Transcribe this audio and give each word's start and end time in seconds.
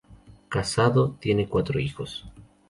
Casado, 0.49 1.11
tiene 1.19 1.47
cuatro 1.47 1.79
hijos. 1.79 2.25